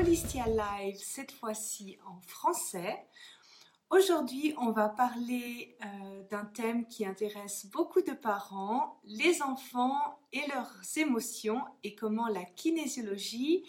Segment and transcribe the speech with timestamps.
[0.00, 3.06] Holistia Live, cette fois-ci en français.
[3.90, 10.40] Aujourd'hui, on va parler euh, d'un thème qui intéresse beaucoup de parents, les enfants et
[10.54, 13.62] leurs émotions et comment la kinésiologie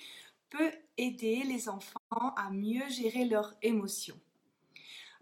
[0.49, 1.97] peut aider les enfants
[2.37, 4.19] à mieux gérer leurs émotions.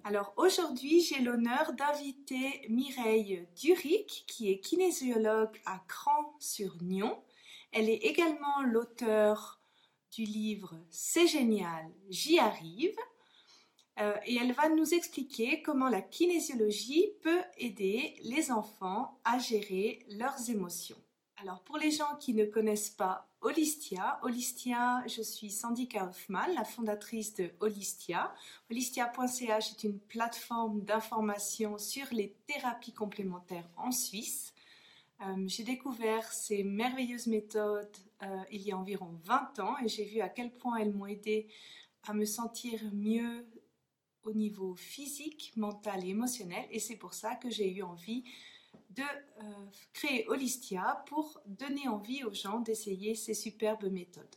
[0.04, 7.20] Alors aujourd'hui, j'ai l'honneur d'inviter Mireille Duric, qui est kinésiologue à Cran-sur-Nion.
[7.72, 9.59] Elle est également l'auteur
[10.12, 12.96] du livre C'est génial, j'y arrive.
[14.00, 20.06] Euh, et elle va nous expliquer comment la kinésiologie peut aider les enfants à gérer
[20.12, 20.98] leurs émotions.
[21.42, 26.66] Alors pour les gens qui ne connaissent pas Holistia, Holistia, je suis Sandy Kaufmann, la
[26.66, 28.34] fondatrice de Holistia.
[28.70, 34.54] Holistia.ch est une plateforme d'information sur les thérapies complémentaires en Suisse.
[35.22, 40.06] Euh, j'ai découvert ces merveilleuses méthodes euh, il y a environ 20 ans et j'ai
[40.06, 41.50] vu à quel point elles m'ont aidé
[42.04, 43.46] à me sentir mieux
[44.24, 46.66] au niveau physique, mental et émotionnel.
[46.72, 48.24] Et c'est pour ça que j'ai eu envie
[48.92, 54.36] de euh, créer Holistia pour donner envie aux gens d'essayer ces superbes méthodes.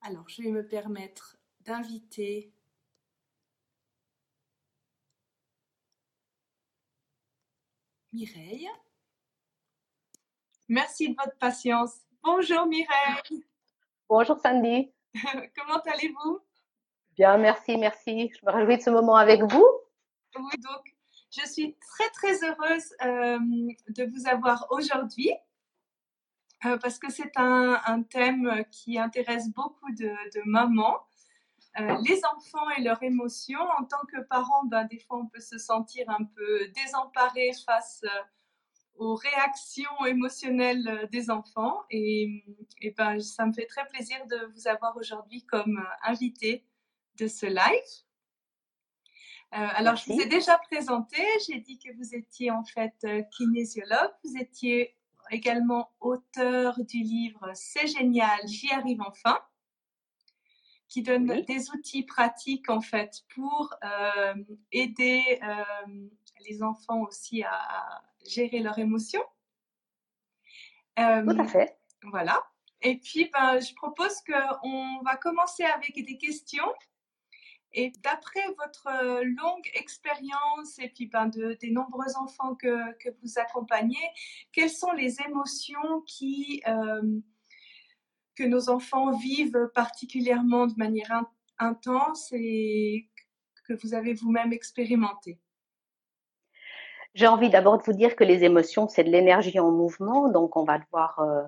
[0.00, 2.52] Alors, je vais me permettre d'inviter
[8.12, 8.68] Mireille.
[10.72, 12.00] Merci de votre patience.
[12.22, 13.44] Bonjour Mireille.
[14.08, 14.90] Bonjour Sandy.
[15.54, 16.40] Comment allez-vous?
[17.14, 18.32] Bien, merci, merci.
[18.34, 19.68] Je me réjouis de ce moment avec vous.
[20.34, 20.96] Oui, donc
[21.30, 23.38] je suis très très heureuse euh,
[23.90, 25.30] de vous avoir aujourd'hui
[26.64, 30.10] euh, parce que c'est un, thème qui intéresse beaucoup de,
[30.46, 31.00] mamans.
[31.80, 33.60] Euh, les enfants et leurs émotions.
[33.78, 38.06] En tant que parent, ben, des fois on peut se sentir un peu désemparé face
[38.96, 41.82] aux réactions émotionnelles des enfants.
[41.90, 42.44] Et,
[42.80, 46.64] et, ben, ça me fait très plaisir de vous avoir aujourd'hui comme invité
[47.18, 48.04] de ce live.
[49.54, 53.22] Euh, alors, je vous ai déjà présenté, j'ai dit que vous étiez en fait euh,
[53.36, 54.96] kinésiologue, vous étiez
[55.30, 59.38] également auteur du livre C'est génial, j'y arrive enfin,
[60.88, 64.34] qui donne des outils pratiques en fait pour euh,
[64.72, 65.22] aider
[66.48, 69.24] les enfants aussi à, gérer leurs émotions.
[70.96, 71.76] Tout à fait.
[72.04, 72.42] Voilà.
[72.82, 76.72] Et puis, ben, je propose qu'on va commencer avec des questions
[77.74, 83.08] et d'après votre euh, longue expérience et puis ben, de, des nombreux enfants que, que,
[83.22, 84.04] vous accompagnez,
[84.52, 87.20] quelles sont les émotions qui, euh,
[88.34, 91.24] que nos enfants vivent particulièrement de manière
[91.58, 93.08] intense et
[93.66, 95.38] que vous avez vous-même expérimenté
[97.14, 100.56] J'ai envie d'abord de vous dire que les émotions, c'est de l'énergie en mouvement, donc
[100.56, 101.42] on va devoir euh,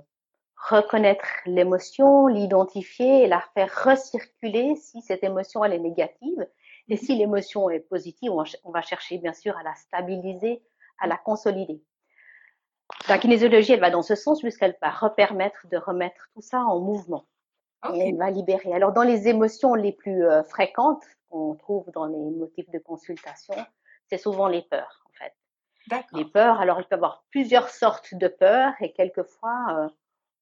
[0.56, 6.46] reconnaître l'émotion, l'identifier et la faire recirculer si cette émotion elle est négative.
[6.88, 8.32] Et si l'émotion est positive,
[8.64, 10.62] on va chercher bien sûr à la stabiliser,
[10.98, 11.82] à la consolider.
[13.08, 16.80] La kinésiologie, elle va dans ce sens puisqu'elle va repermettre de remettre tout ça en
[16.80, 17.24] mouvement.
[17.94, 18.72] Et elle va libérer.
[18.72, 23.54] Alors, dans les émotions les plus euh, fréquentes qu'on trouve dans les motifs de consultation,
[24.08, 25.03] c'est souvent les peurs.
[26.12, 29.88] Les peurs, alors il peut y avoir plusieurs sortes de peurs et quelquefois, euh,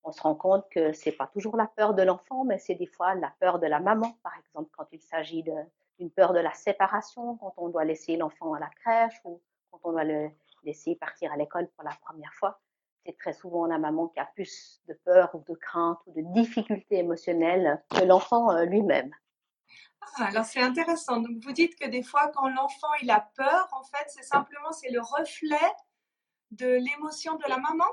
[0.05, 2.87] on se rend compte que c'est pas toujours la peur de l'enfant, mais c'est des
[2.87, 5.43] fois la peur de la maman, par exemple, quand il s'agit
[5.99, 9.81] d'une peur de la séparation, quand on doit laisser l'enfant à la crèche ou quand
[9.85, 10.31] on doit le
[10.65, 12.61] laisser partir à l'école pour la première fois.
[13.05, 16.23] C'est très souvent la maman qui a plus de peur ou de crainte ou de
[16.35, 19.13] difficultés émotionnelles que l'enfant euh, lui-même.
[20.17, 21.19] Ah, alors c'est intéressant.
[21.21, 24.73] Donc vous dites que des fois quand l'enfant il a peur, en fait, c'est simplement
[24.73, 25.73] c'est le reflet
[26.51, 27.87] de l'émotion de la maman?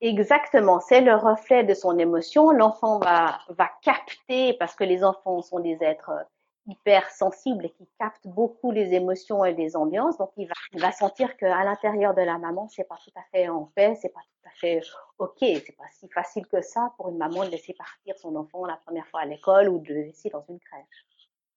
[0.00, 2.50] Exactement, c'est le reflet de son émotion.
[2.50, 6.24] L'enfant va, va capter, parce que les enfants sont des êtres euh,
[6.66, 10.16] hyper sensibles et qui captent beaucoup les émotions et les ambiances.
[10.18, 13.22] Donc, il va, il va sentir qu'à l'intérieur de la maman, c'est pas tout à
[13.30, 14.80] fait en paix, c'est pas tout à fait
[15.18, 15.38] OK.
[15.40, 18.76] C'est pas si facile que ça pour une maman de laisser partir son enfant la
[18.76, 21.06] première fois à l'école ou de laisser dans une crèche.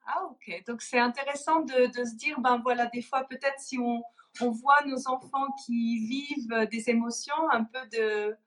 [0.07, 0.63] Ah, ok.
[0.67, 4.03] Donc, c'est intéressant de, de, se dire, ben voilà, des fois, peut-être si on,
[4.41, 8.37] on voit nos enfants qui vivent des émotions, un peu de,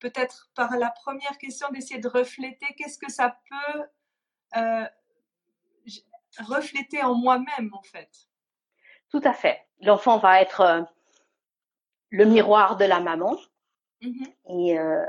[0.00, 3.82] peut-être par la première question, d'essayer de refléter qu'est-ce que ça peut
[4.56, 4.86] euh,
[6.42, 8.10] refléter en moi-même, en fait.
[9.10, 9.60] Tout à fait.
[9.80, 10.82] L'enfant va être euh,
[12.10, 13.36] le miroir de la maman.
[14.02, 14.34] Mm-hmm.
[14.50, 15.06] et, euh,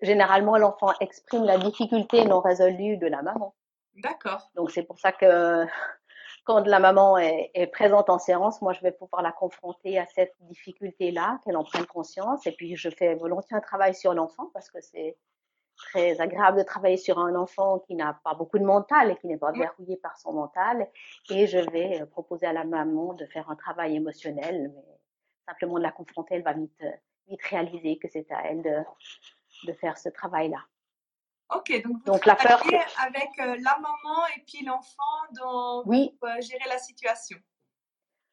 [0.00, 3.54] généralement, l'enfant exprime la difficulté non résolue de la maman.
[3.96, 4.48] D'accord.
[4.54, 5.66] Donc, c'est pour ça que
[6.44, 10.34] quand la maman est, présente en séance, moi, je vais pouvoir la confronter à cette
[10.40, 12.46] difficulté-là, qu'elle en prenne conscience.
[12.46, 15.16] Et puis, je fais volontiers un travail sur l'enfant parce que c'est
[15.82, 19.26] très agréable de travailler sur un enfant qui n'a pas beaucoup de mental et qui
[19.26, 20.88] n'est pas verrouillé par son mental.
[21.30, 25.00] Et je vais euh, proposer à la maman de faire un travail émotionnel, mais
[25.46, 26.90] simplement de la confronter, elle va vite, euh,
[27.28, 28.78] vite réaliser que c'est à elle de,
[29.66, 30.58] de faire ce travail-là.
[31.54, 32.62] Ok, donc vous donc la peur
[33.04, 35.02] avec euh, la maman et puis l'enfant
[35.38, 36.16] dans oui.
[36.40, 37.36] gérer la situation.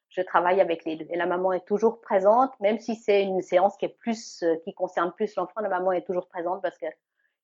[0.08, 3.42] Je travaille avec les deux et la maman est toujours présente, même si c'est une
[3.42, 6.88] séance qui est plus qui concerne plus l'enfant, la maman est toujours présente parce que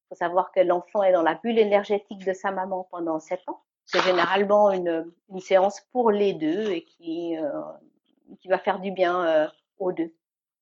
[0.09, 3.61] faut savoir que l'enfant est dans la bulle énergétique de sa maman pendant sept ans.
[3.85, 7.61] C'est généralement une, une, séance pour les deux et qui, euh,
[8.39, 9.47] qui va faire du bien euh,
[9.77, 10.13] aux deux.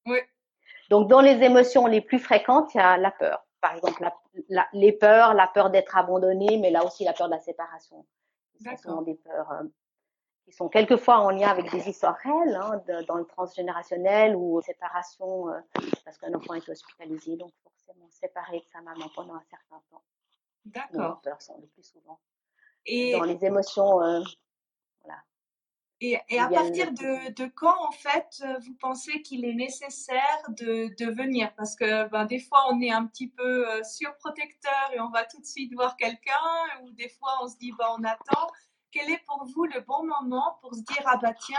[0.06, 0.20] Oui.
[0.90, 3.46] Donc, dans les émotions les plus fréquentes, il y a la peur.
[3.62, 4.06] Par exemple,
[4.50, 8.06] la, les peurs, la peur d'être abandonné, mais là aussi la peur de la séparation.
[8.60, 9.64] Ce sont des peurs euh,
[10.46, 15.48] qui sont quelquefois en lien avec des histoires réelles, hein, dans le transgénérationnel ou séparation,
[16.04, 17.38] parce qu'un enfant est hospitalisé.
[17.38, 17.52] Donc,
[18.10, 20.04] séparé de sa maman pendant un certain temps.
[20.66, 21.20] D'accord.
[21.24, 22.20] Les peurs sont le plus souvent.
[22.86, 24.22] Et dans les émotions, euh,
[25.04, 25.22] voilà.
[26.00, 30.44] Et, et à partir de, de, quand, en fait, euh, vous pensez qu'il est nécessaire
[30.50, 31.54] de, de venir?
[31.56, 35.26] Parce que ben, des fois, on est un petit peu euh, surprotecteur et on va
[35.26, 36.32] tout de suite voir quelqu'un,
[36.84, 38.48] ou des fois, on se dit, ben, on attend.
[38.94, 41.58] Quel est pour vous le bon moment pour se dire, ah bah tiens,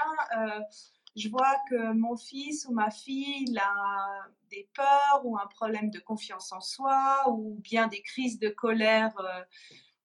[1.16, 6.00] je vois que mon fils ou ma fille a des peurs ou un problème de
[6.00, 9.42] confiance en soi ou bien des crises de colère euh,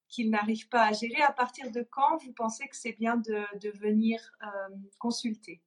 [0.08, 1.22] qu'il n'arrive pas à gérer.
[1.22, 4.46] À partir de quand vous pensez que c'est bien de, venir euh,
[4.98, 5.60] consulter?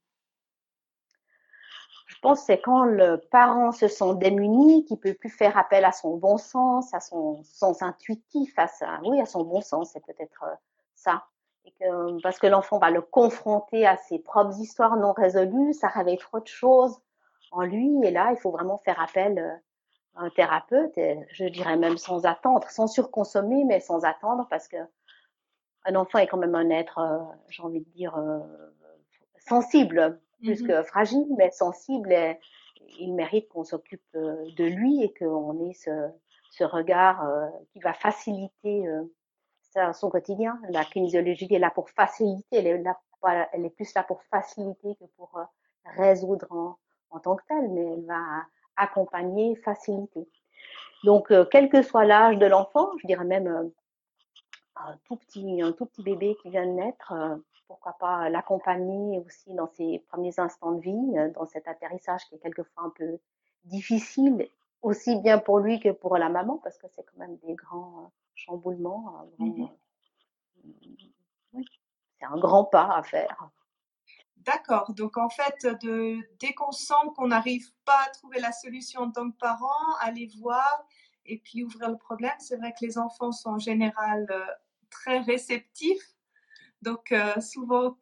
[2.08, 5.84] Je pense que c'est quand le parent se sent démuni, qu'il peut plus faire appel
[5.84, 8.68] à son bon sens, à son sens intuitif, à
[9.04, 10.44] oui, à son bon sens, c'est peut-être
[11.82, 15.88] euh, ça parce que l'enfant va le confronter à ses propres histoires non résolues, ça
[15.88, 17.00] réveille trop de choses
[17.52, 17.92] en lui.
[18.04, 19.56] Et là, il faut vraiment faire appel euh,
[20.16, 24.68] à un thérapeute, et je dirais même sans attendre, sans surconsommer, mais sans attendre, parce
[24.68, 24.78] que
[25.86, 27.20] un enfant est quand même un être, euh,
[27.50, 28.40] j'ai envie de dire, euh,
[29.38, 32.12] sensible, plus mmh que fragile, mais sensible.
[32.12, 32.40] Et
[33.00, 36.10] il mérite qu'on s'occupe de lui et qu'on ait ce,
[36.52, 37.26] ce regard
[37.72, 38.86] qui va faciliter
[39.94, 40.60] son quotidien.
[40.70, 42.98] La kinésiologie est là pour faciliter, elle est, là,
[43.54, 45.44] elle est plus là pour faciliter que pour euh,
[45.98, 46.78] résoudre en,
[47.12, 48.44] en tant que telle, mais elle va
[48.76, 50.28] accompagner, faciliter.
[51.04, 53.64] Donc, euh, quel que soit l'âge de l'enfant, je dirais même euh,
[54.76, 57.14] un tout petit, un tout petit bébé qui vient de naître,
[57.68, 62.40] pourquoi pas l'accompagner aussi dans ses premiers instants de vie, dans cet atterrissage qui est
[62.40, 63.20] quelquefois un peu
[63.66, 64.48] difficile,
[64.82, 68.12] aussi bien pour lui que pour la maman, parce que c'est quand même des grands
[68.36, 69.30] chamboulement.
[69.40, 69.66] Mmh
[72.20, 73.50] c'est un grand pas à faire.
[74.38, 74.94] D'accord.
[74.94, 79.12] Donc en fait, de, dès qu'on sent qu'on n'arrive pas à trouver la solution en
[79.12, 80.86] tant que parent, aller voir
[81.26, 82.34] et puis ouvrir le problème.
[82.40, 84.46] C'est vrai que les enfants sont en général euh,
[84.90, 86.14] très réceptifs.
[86.82, 87.98] Donc euh, souvent,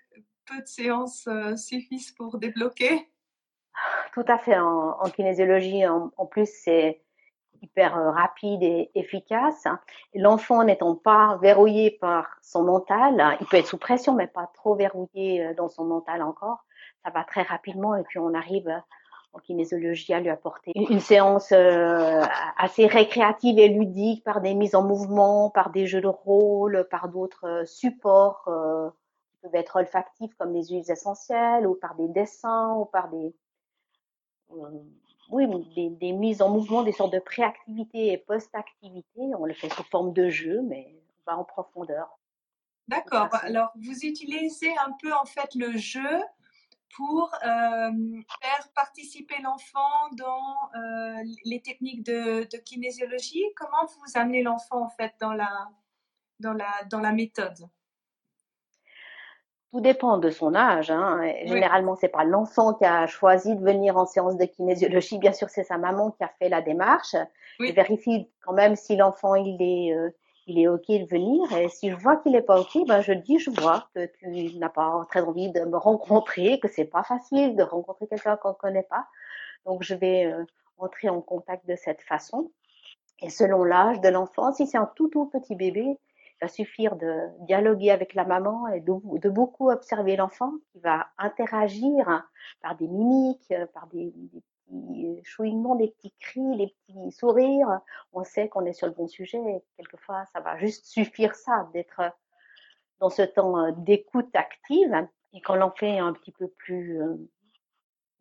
[0.46, 3.08] peu de séances euh, suffisent pour débloquer.
[4.14, 4.58] Tout à fait.
[4.58, 7.02] En, kinésiologie, en plus, c'est
[7.62, 9.68] hyper euh, rapide et efficace.
[10.14, 14.76] L'enfant n'étant pas verrouillé par son mental, il peut être sous pression, mais pas trop
[14.76, 16.66] verrouillé euh, dans son mental encore.
[17.04, 18.80] Ça va très rapidement et puis on arrive euh,
[19.34, 21.54] en kinésiologie à lui apporter une séance
[22.58, 27.08] assez récréative et ludique par des mises en mouvement, par des jeux de rôle, par
[27.08, 32.84] d'autres supports qui peuvent être olfactifs comme les huiles essentielles ou par des dessins ou
[32.84, 33.34] par des
[35.32, 35.48] oui,
[36.00, 39.22] des, mises en mouvement, des sortes de préactivité et post-activité.
[39.38, 40.94] On le fait sous forme de jeu, mais
[41.26, 42.20] on va en profondeur.
[42.88, 43.30] D'accord.
[43.44, 46.22] Alors, vous utilisez un peu en fait le jeu
[46.96, 47.92] pour euh,
[48.42, 53.46] faire participer l'enfant dans euh, les techniques de, kinésiologie.
[53.56, 55.70] Comment vous amenez l'enfant en fait dans la,
[56.40, 57.70] dans la, dans la méthode?
[59.72, 60.92] Tout dépend de son âge.
[60.92, 61.22] Hein.
[61.46, 65.18] Généralement, c'est pas l'enfant qui a choisi de venir en séance de kinésiologie.
[65.18, 67.16] Bien sûr, c'est sa maman qui a fait la démarche.
[67.60, 70.10] Je vérifie quand même si l'enfant il est euh,
[70.48, 71.52] il est ok de venir.
[71.58, 74.58] Et si je vois qu'il est pas ok, ben je dis je vois que tu
[74.58, 78.50] n'as pas très envie de me rencontrer, que c'est pas facile de rencontrer quelqu'un qu'on
[78.50, 79.06] ne connaît pas.
[79.66, 80.44] Donc je vais euh,
[80.78, 82.52] entrer en contact de cette façon.
[83.22, 85.98] Et selon l'âge de l'enfant, si c'est un tout tout petit bébé,
[86.42, 92.26] va suffire de dialoguer avec la maman et de, beaucoup observer l'enfant qui va interagir
[92.62, 94.12] par des mimiques, par des,
[94.68, 97.82] petits chouinements, des petits cris, des petits sourires.
[98.14, 99.38] On sait qu'on est sur le bon sujet.
[99.38, 102.02] Et quelquefois, ça va juste suffire ça d'être
[103.00, 105.08] dans ce temps d'écoute active.
[105.34, 107.16] Et quand l'enfant est un petit peu plus euh,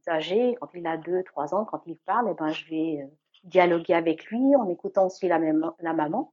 [0.08, 3.08] âgé, quand il a deux, trois ans, quand il parle, eh ben, je vais
[3.44, 6.32] dialoguer avec lui en écoutant aussi la maman.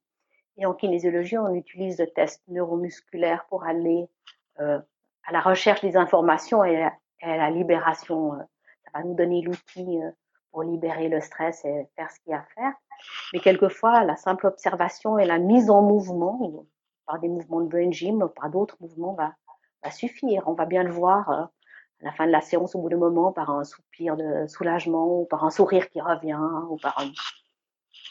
[0.57, 4.07] Et en kinésiologie, on utilise le test neuromusculaire pour aller
[4.59, 4.79] euh,
[5.27, 8.33] à la recherche des informations et à, la libération.
[8.33, 8.37] Euh,
[8.85, 10.09] ça va nous donner l'outil euh,
[10.51, 12.73] pour libérer le stress et faire ce qu'il y a à faire.
[13.33, 16.65] Mais quelquefois, la simple observation et la mise en mouvement,
[17.05, 19.35] par des mouvements de brain gym, ou par d'autres mouvements, va,
[19.91, 20.43] suffire.
[20.47, 21.43] On va bien le voir euh,
[22.01, 25.21] à la fin de la séance, au bout d'un moment, par un soupir de soulagement,
[25.21, 27.01] ou par un sourire qui revient, ou par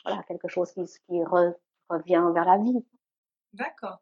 [0.05, 1.23] voilà, quelque chose qui, qui
[1.89, 2.85] revient vers la vie.
[3.53, 4.01] D'accord.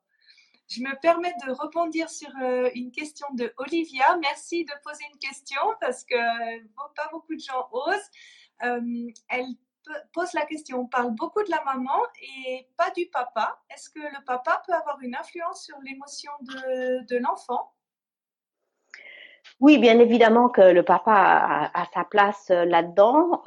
[0.68, 4.16] Je me permets de rebondir sur euh, une question de Olivia.
[4.20, 6.16] Merci de poser une question parce que
[6.94, 8.10] pas beaucoup de gens osent.
[8.64, 9.46] Euh, elle
[10.14, 13.60] pose la question, on parle beaucoup de la maman et pas du papa.
[13.68, 17.74] Est-ce que le papa peut avoir une influence sur l'émotion de, de l'enfant?
[19.60, 23.44] Oui, bien évidemment que le papa a, sa place euh, là-dedans.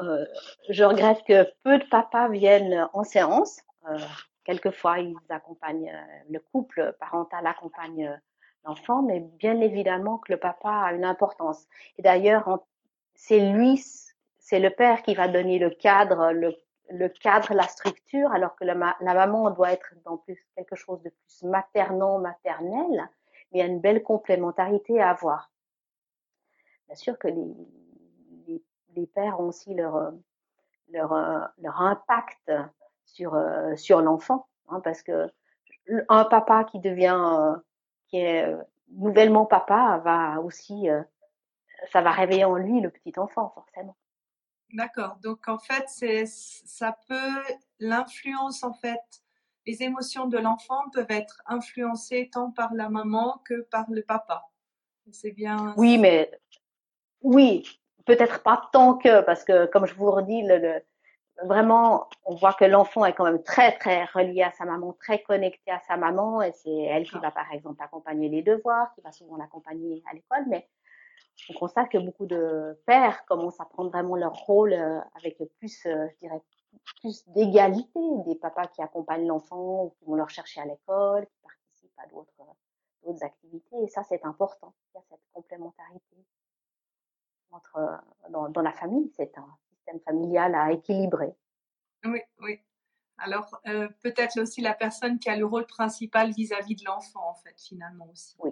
[0.69, 3.59] je regrette que peu de papas viennent en séance.
[4.47, 8.15] Quelquefois, ils accompagnent, euh, le couple parental accompagne euh,
[8.63, 11.67] l'enfant, mais bien évidemment que le papa a une importance.
[11.97, 12.63] Et d'ailleurs,
[13.13, 13.83] c'est lui,
[14.39, 18.75] c'est le père qui va donner le cadre, le, cadre, la structure, alors que la,
[19.01, 23.09] maman doit être dans plus quelque chose de plus maternant, maternel,
[23.51, 25.51] mais il y a une belle complémentarité à avoir.
[26.85, 28.63] Bien sûr que les,
[28.95, 30.13] les, pères ont aussi leur,
[30.87, 32.49] leur, leur impact
[33.07, 35.31] sur, euh, sur l'enfant, hein, parce que
[36.09, 37.55] un papa qui devient, euh,
[38.07, 38.61] qui est euh,
[38.91, 40.87] nouvellement papa, va aussi,
[41.91, 43.95] ça va réveiller en lui le petit enfant, forcément.
[44.73, 45.17] D'accord.
[45.23, 47.43] Donc en fait, c'est, ça peut,
[47.79, 49.01] l'influence en fait,
[49.65, 54.49] les émotions de l'enfant peuvent être influencées tant par la maman que par le papa.
[55.11, 55.73] C'est bien.
[55.77, 56.31] Oui, mais
[57.21, 60.81] oui, peut-être pas tant que, parce que comme je vous redis, le,
[61.43, 65.21] vraiment, on voit que l'enfant est quand même très, très relié à sa maman, très
[65.21, 69.01] connecté à sa maman, et c'est elle qui va, par exemple, accompagner les devoirs, qui
[69.01, 70.67] va souvent l'accompagner à l'école, mais
[71.49, 75.85] on constate que beaucoup de pères commencent à prendre vraiment leur rôle euh, avec plus,
[75.85, 76.41] euh, je dirais,
[77.01, 81.37] plus d'égalité, des papas qui accompagnent l'enfant ou qui vont le chercher à l'école, qui
[81.43, 82.31] participent à d'autres,
[83.03, 84.73] d'autres activités, et ça, c'est important.
[84.93, 86.25] Il y a cette complémentarité
[87.51, 89.47] entre, dans, dans la famille, c'est un,
[90.05, 91.33] familial à équilibrer.
[92.05, 92.59] Oui, oui.
[93.17, 97.35] Alors, euh, peut-être aussi la personne qui a le rôle principal vis-à-vis de l'enfant, en
[97.35, 98.35] fait, finalement aussi.
[98.39, 98.51] Oui.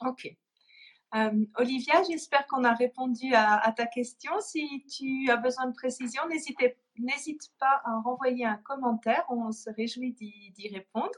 [0.00, 0.34] Ok.
[1.14, 4.32] Euh, Olivia, j'espère qu'on a répondu à, ta question.
[4.40, 9.24] Si tu as besoin de précision, n'hésite pas à renvoyer un commentaire.
[9.28, 11.10] On se réjouit d'y répondre.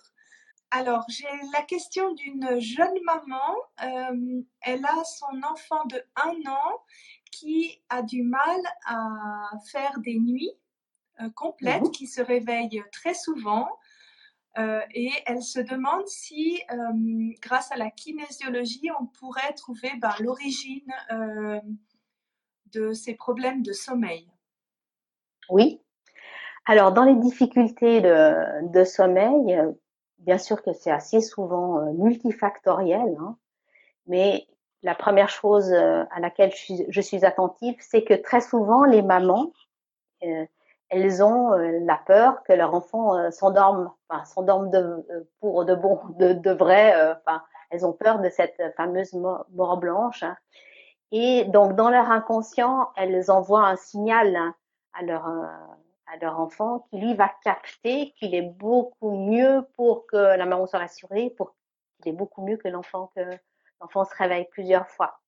[0.72, 3.54] Alors, j'ai la question d'une jeune maman.
[3.84, 6.82] Euh, elle a son enfant de un an
[7.34, 10.52] qui a du mal à faire des nuits
[11.20, 11.90] euh, complètes, mhm.
[11.90, 13.68] qui se réveille très souvent.
[14.56, 16.76] Euh, et elle se demande si, euh,
[17.40, 20.92] grâce à la kinésiologie, on pourrait trouver ben, l'origine
[22.72, 24.30] de ces problèmes de sommeil.
[25.50, 25.80] Oui.
[26.66, 29.58] Alors, dans les difficultés de, sommeil,
[30.18, 33.36] bien sûr que c'est assez souvent multifactoriel, hein,
[34.06, 34.46] mais
[34.84, 39.50] la première chose euh, à laquelle je suis, attentive, c'est que très souvent, les mamans,
[40.22, 40.44] euh,
[40.90, 45.06] elles ont euh, la peur que leur enfant s'endorme, enfin, s'endorme de,
[45.40, 50.22] pour de bon, de, de vrai, enfin, elles ont peur de cette fameuse mort blanche.
[50.22, 50.36] Hein.
[51.10, 54.54] Et donc, dans leur inconscient, elles envoient un signal hein,
[54.92, 60.16] à leur, à leur enfant qui, lui, va capter qu'il est beaucoup mieux pour que
[60.16, 61.54] la maman soit rassurée, pour
[62.02, 63.22] qu'il est beaucoup mieux que l'enfant que
[63.80, 65.18] L'enfant se réveille plusieurs fois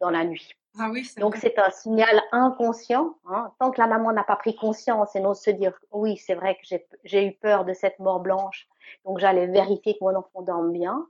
[0.00, 0.52] dans la nuit.
[0.78, 3.16] Ah oui, Donc c'est un signal inconscient.
[3.26, 3.50] Hein.
[3.58, 6.56] Tant que la maman n'a pas pris conscience et n'ose se dire oui, c'est vrai
[6.56, 8.68] que j'ai eu peur de cette mort blanche,
[9.06, 11.06] donc j'allais vérifier que mon enfant dorme bien.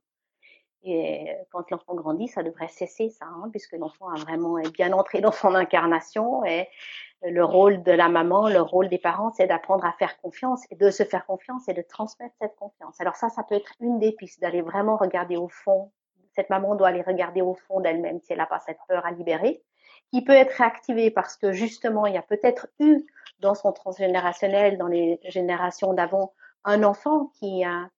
[0.84, 4.92] Et quand l'enfant grandit, ça devrait cesser ça, hein, puisque l'enfant a vraiment est bien
[4.92, 6.44] entré dans son incarnation.
[6.44, 6.68] Et
[7.22, 10.76] le rôle de la maman, le rôle des parents, c'est d'apprendre à faire confiance et
[10.76, 13.00] de se faire confiance et de transmettre cette confiance.
[13.00, 15.90] Alors ça, ça peut être une des pistes, d'aller vraiment regarder au fond
[16.36, 19.10] cette maman doit aller regarder au fond d'elle-même si elle n'a pas cette peur à
[19.10, 19.62] libérer,
[20.12, 23.04] qui peut être réactivée parce que justement, il y a peut-être eu
[23.40, 26.32] dans son transgénérationnel, dans les générations d'avant,
[26.64, 27.88] un enfant qui, a,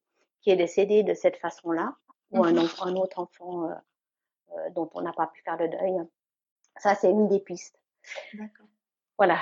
[0.40, 1.94] qui est décédé de cette façon-là,
[2.30, 2.68] ou un, mhm.
[2.82, 3.74] un, autre enfant euh,
[4.52, 5.96] euh, dont on n'a pas pu faire le deuil.
[6.76, 7.78] Ça, c'est une des pistes.
[9.16, 9.38] Voilà,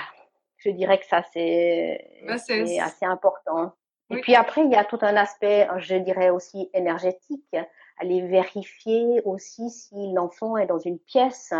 [0.57, 3.73] je dirais que ça, c'est bah, assez important.
[4.09, 7.55] Et puis après, il y a tout un aspect, je dirais aussi énergétique,
[7.97, 11.53] aller vérifier aussi si l'enfant est dans une pièce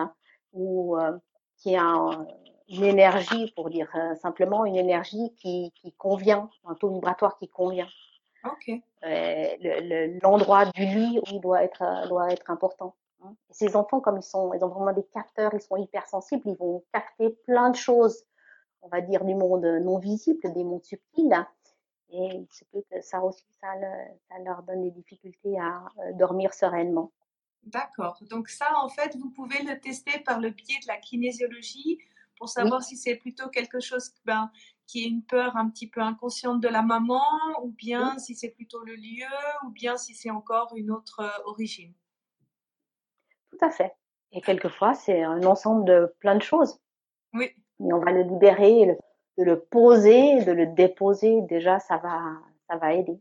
[0.53, 1.17] ou euh,
[1.57, 2.25] qui a
[2.69, 7.47] une énergie, pour dire euh, simplement, une énergie qui, qui convient, un taux vibratoire qui
[7.47, 7.87] convient.
[8.43, 8.79] Ok.
[9.05, 12.95] Euh, L'endroit du lit où il doit être, euh, doit être important.
[13.23, 13.33] Hein.
[13.49, 16.83] Ces enfants, comme ils sont, ils ont vraiment des capteurs, ils sont hypersensibles, ils vont
[16.93, 18.23] capter plein de choses,
[18.81, 21.45] on va dire, du monde non visible, des mondes subtils.
[22.09, 23.67] Et il se peut que ça aussi, ça,
[24.29, 27.11] ça leur donne des difficultés à euh, dormir sereinement.
[27.63, 28.17] D'accord.
[28.29, 31.99] Donc ça, en fait, vous pouvez le tester par le biais de la kinésiologie
[32.37, 34.49] pour savoir si c'est plutôt quelque chose ben,
[34.85, 37.23] qui est une peur un petit peu inconsciente de la maman,
[37.63, 39.25] ou bien si c'est plutôt le lieu,
[39.65, 41.93] ou bien si c'est encore une autre euh, origine.
[43.51, 43.93] Tout à fait.
[44.31, 46.79] Et quelquefois, c'est un ensemble de plein de choses.
[47.33, 47.45] Oui.
[47.79, 48.97] Et on va le libérer,
[49.37, 51.41] de le poser, de le déposer.
[51.43, 52.21] Déjà, ça va,
[52.69, 53.17] ça va aider.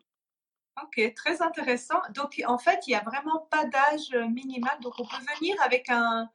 [0.82, 1.98] Ok, très intéressant.
[2.14, 4.78] Donc, en fait, il n'y a vraiment pas d'âge minimal.
[4.80, 6.28] Donc, on peut venir avec un,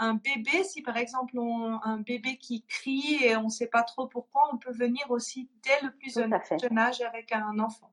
[0.00, 3.82] un bébé, si par exemple on, un bébé qui crie et on ne sait pas
[3.82, 7.92] trop pourquoi, on peut venir aussi dès le plus jeune, âge avec un enfant.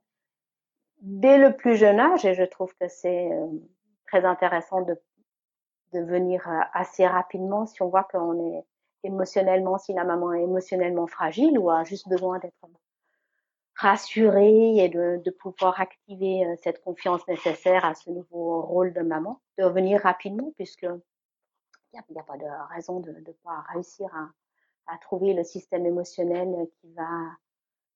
[1.02, 3.48] Dès le plus jeune âge, et je trouve que c'est euh,
[4.08, 4.98] très intéressant de,
[5.94, 8.64] de venir euh, assez rapidement si on voit qu'on est
[9.04, 12.54] émotionnellement, si la maman est émotionnellement fragile ou a juste besoin d'être
[13.78, 19.02] rassurée et de, de, pouvoir activer euh, cette confiance nécessaire à ce nouveau rôle de
[19.02, 20.88] maman, de venir rapidement puisque
[21.94, 25.86] il n'y a, pas de raison de ne pas réussir à, à, trouver le système
[25.86, 27.08] émotionnel qui va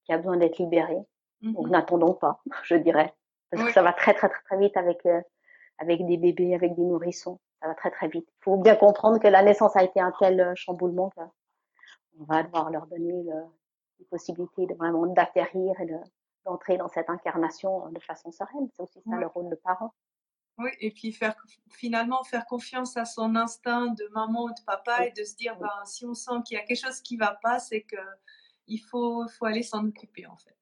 [0.05, 0.97] qui a besoin d'être libéré.
[1.41, 3.13] Donc mmh n'attendons pas, je dirais,
[3.49, 5.21] parce que ça va très très très très vite avec euh,
[5.79, 7.39] avec des bébés, avec des nourrissons.
[7.61, 8.27] Ça va très très vite.
[8.27, 12.43] Il faut bien comprendre que la naissance a été un tel euh, chamboulement qu'on va
[12.43, 13.33] devoir leur donner le,
[13.99, 15.97] les possibilités de vraiment d'atterrir et de
[16.45, 18.67] d'entrer dans cette incarnation de façon sereine.
[18.75, 19.93] C'est aussi ça le rôle de parent.
[20.57, 21.35] Oui, et puis faire,
[21.69, 25.57] finalement faire confiance à son instinct de maman ou de papa et de se dire,
[25.57, 28.79] ben, si on sent qu'il y a quelque chose qui ne va pas, c'est qu'il
[28.81, 30.57] faut, faut aller s'en occuper en fait.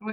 [0.00, 0.12] Oui.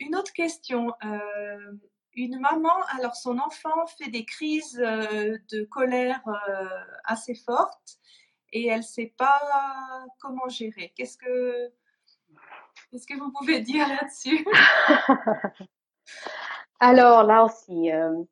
[0.00, 0.92] Une autre question.
[1.04, 1.72] Euh,
[2.16, 6.68] une maman, alors son enfant fait des crises euh, de colère euh,
[7.04, 7.98] assez fortes
[8.52, 9.40] et elle ne sait pas
[10.20, 10.92] comment gérer.
[10.96, 11.72] Qu'est-ce que,
[13.18, 14.46] vous pouvez dire là-dessus?
[16.80, 18.22] Alors là aussi, euh,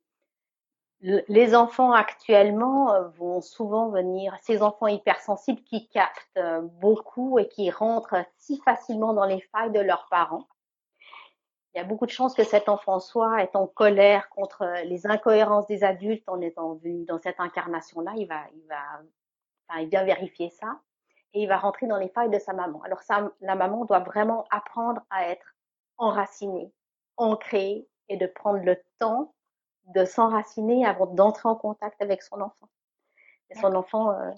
[1.01, 6.38] les enfants actuellement vont souvent venir, ces enfants hypersensibles qui captent
[6.81, 10.47] beaucoup et qui rentrent si facilement dans les failles de leurs parents.
[11.75, 15.07] Il y a beaucoup de chances que cet enfant soit est en colère contre les
[15.07, 18.13] incohérences des adultes en étant venu dans cette incarnation-là.
[18.17, 19.01] Il va, il va,
[19.69, 20.81] enfin, il vient vérifier ça
[21.33, 22.83] et il va rentrer dans les failles de sa maman.
[22.83, 25.55] Alors ça, la maman doit vraiment apprendre à être
[25.97, 26.71] enracinée,
[27.17, 29.35] ancrée et de prendre le temps
[29.95, 32.69] de s'enraciner avant d'entrer en contact avec son enfant.
[33.51, 34.31] Et son enfant, euh,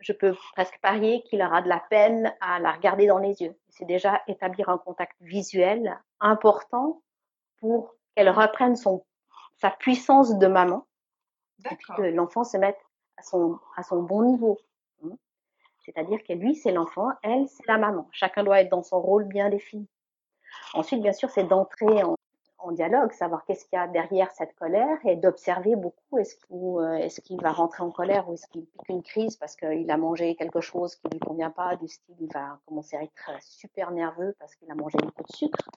[0.00, 3.56] je peux presque parier qu'il aura de la peine à la regarder dans les yeux.
[3.68, 7.02] C'est déjà établir un contact visuel important
[7.58, 9.04] pour qu'elle reprenne son,
[9.58, 10.86] sa puissance de maman,
[11.96, 12.80] que l'enfant se mette
[13.18, 14.58] à son, à son bon niveau.
[15.04, 15.16] Hein.
[15.80, 18.08] C'est-à-dire que lui, c'est l'enfant, elle, c'est la maman.
[18.12, 19.86] Chacun doit être dans son rôle bien défini.
[20.74, 22.16] Ensuite, bien sûr, c'est d'entrer en,
[22.62, 26.18] en dialogue, savoir qu'est-ce qu'il y a derrière cette colère et d'observer beaucoup.
[26.18, 29.36] Est-ce qu'il euh, est qu'il va rentrer en colère ou est-ce qu'il pique une crise
[29.36, 32.96] parce qu'il a mangé quelque chose qui lui convient pas, du style il va commencer
[32.96, 35.70] à être super nerveux parce qu'il a mangé beaucoup de sucre.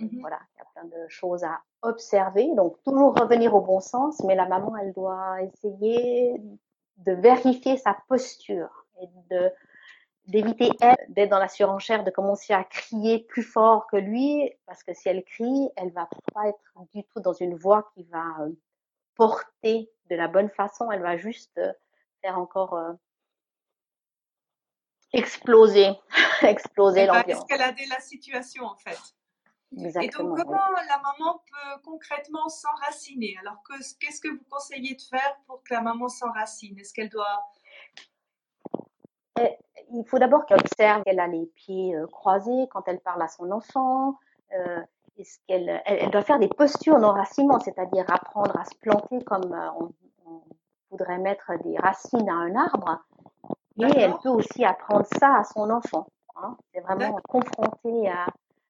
[0.00, 2.54] Euh, mmh voilà, il y a plein de choses à observer.
[2.54, 6.40] Donc toujours revenir au bon sens, mais la maman, elle doit essayer
[6.98, 9.50] de vérifier sa posture et de
[10.26, 14.82] d'éviter elle d'être dans la surenchère, de commencer à crier plus fort que lui, parce
[14.82, 16.60] que si elle crie, elle va pas être
[16.94, 18.50] du tout dans une voix qui va euh,
[19.14, 21.72] porter de la bonne façon, elle va juste euh,
[22.22, 22.92] faire encore euh,
[25.12, 25.90] exploser,
[26.42, 27.42] exploser l'ambiance.
[27.42, 28.98] escalader la situation en fait.
[29.76, 33.36] Exactement, Et donc, comment la maman peut concrètement s'enraciner?
[33.40, 33.62] Alors,
[34.00, 36.78] qu'est-ce que vous conseillez de faire pour que la maman s'enracine?
[36.78, 37.42] Est-ce qu'elle doit
[39.92, 43.28] il faut d'abord qu'elle observe qu'elle a les pieds euh, croisés quand elle parle à
[43.28, 44.18] son enfant.
[44.54, 44.80] Euh,
[45.18, 49.70] est-ce qu'elle elle, doit faire des postures d'enracinement, c'est-à-dire apprendre à se planter comme euh,
[49.80, 49.92] on,
[50.90, 53.00] voudrait mettre des racines à un arbre.
[53.78, 56.06] Et elle peut aussi apprendre ça à son enfant.
[56.36, 56.56] Hein.
[56.72, 58.26] C'est vraiment confronter à,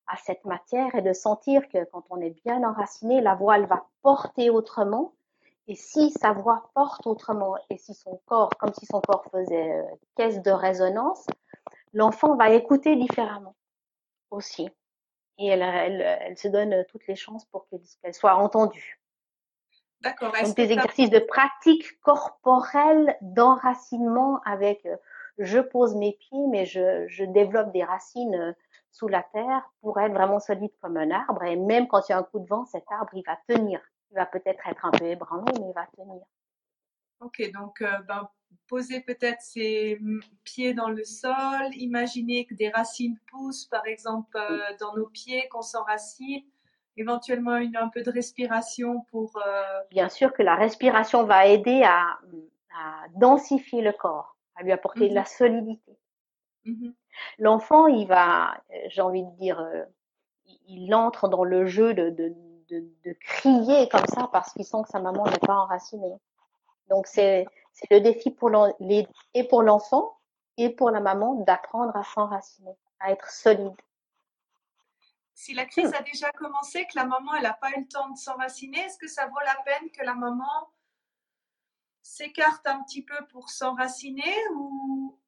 [0.07, 3.67] à cette matière et de sentir que quand on est bien enraciné, la voix elle
[3.67, 5.13] va porter autrement
[5.69, 9.73] et si sa voix porte autrement, et si son corps, comme si son corps faisait
[9.73, 9.83] euh,
[10.17, 11.27] caisse de résonance,
[11.93, 13.57] l'enfant va écouter différemment
[14.31, 14.69] aussi.
[15.39, 19.01] Et elle, elle, elle, se donne toutes les chances pour qu'elle soit entendue.
[20.03, 20.33] D'accord.
[20.33, 24.97] Donc des exercices de pratique corporelle d'enracinement avec euh,
[25.39, 28.53] je pose mes pieds, mais je, je, développe des racines euh,
[28.93, 31.43] sous la terre pour être vraiment solide comme un arbre.
[31.43, 33.81] Et même quand il y a un coup de vent, cet arbre, il va tenir.
[34.11, 36.23] Il va peut-être être un peu ébranlé, mais il va tenir.
[37.21, 38.29] Ok, donc euh, ben,
[38.69, 39.99] poser peut-être ses
[40.45, 44.39] pieds dans le sol, imaginer que des racines poussent, par exemple,
[44.81, 46.45] dans nos pieds, qu'on s'enracine
[46.97, 49.37] éventuellement une, un peu de respiration pour...
[49.37, 52.19] Euh, Bien sûr que la respiration va aider à,
[52.75, 55.27] à densifier le corps, à lui apporter de la mhm.
[55.27, 55.99] solidité.
[56.65, 56.95] Mhm.
[57.39, 59.85] L'enfant, il va, euh, j'ai envie de dire, euh,
[60.69, 62.35] il entre dans le jeu de, de,
[62.69, 66.17] de, de crier comme ça parce qu'il sent que sa maman n'est pas enracinée.
[66.89, 67.47] Donc c'est
[67.91, 68.51] le défi pour
[68.81, 70.19] les, et pour l'enfant
[70.57, 73.75] et pour la maman d'apprendre à s'enraciner, à être solide.
[75.35, 78.09] Si la crise a déjà commencé, que la maman elle n'a pas eu le temps
[78.09, 80.71] de s'enraciner, est-ce que ça vaut la peine que la maman
[82.03, 85.19] s'écarte un petit peu pour s'enraciner ou?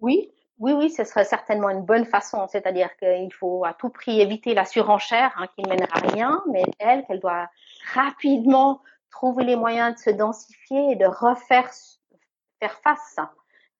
[0.00, 2.46] Oui, oui, oui, ce serait certainement une bonne façon.
[2.46, 6.42] C'est-à-dire qu'il faut à tout prix éviter la surenchère hein, qui ne mènera à rien,
[6.50, 7.48] mais elle, qu'elle doit
[7.92, 11.70] rapidement trouver les moyens de se densifier et de refaire
[12.60, 13.16] faire face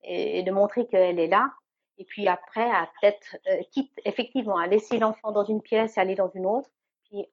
[0.03, 1.51] et de montrer qu'elle est là
[2.01, 6.01] et puis après, à peut-être, euh, quitte effectivement à laisser l'enfant dans une pièce et
[6.01, 6.71] aller dans une autre.
[7.05, 7.27] Puis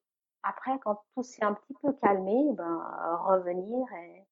[0.44, 2.84] après, quand tout s'est un petit peu calmé, ben,
[3.28, 4.27] revenir et,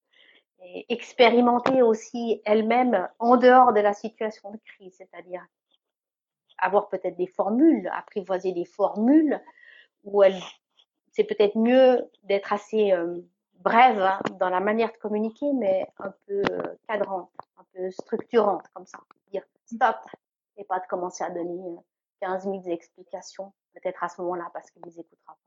[0.89, 5.45] expérimenter aussi elle-même en dehors de la situation de crise, c'est-à-dire
[6.57, 9.41] avoir peut-être des formules, apprivoiser des formules
[10.03, 10.39] où elle,
[11.11, 13.21] c'est peut-être mieux d'être assez euh,
[13.55, 18.65] brève hein, dans la manière de communiquer, mais un peu euh, cadrante, un peu structurante,
[18.73, 18.99] comme ça.
[19.31, 19.97] Dire stop,
[20.57, 21.75] et pas de commencer à donner
[22.21, 25.37] 15 000 explications, peut-être à ce moment-là, parce qu'il ne les écoutera.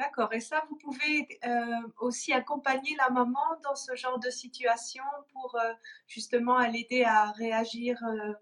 [0.00, 0.32] D'accord.
[0.32, 5.54] Et ça, vous pouvez euh, aussi accompagner la maman dans ce genre de situation pour
[5.56, 5.72] euh,
[6.06, 8.32] justement l'aider à réagir euh,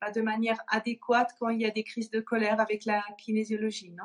[0.00, 3.90] bah, de manière adéquate quand il y a des crises de colère avec la kinésiologie,
[3.90, 4.04] non?